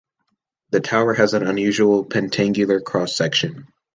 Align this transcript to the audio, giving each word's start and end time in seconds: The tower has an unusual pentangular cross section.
The 0.71 0.79
tower 0.79 1.13
has 1.13 1.35
an 1.35 1.45
unusual 1.45 2.03
pentangular 2.03 2.83
cross 2.83 3.15
section. 3.15 3.67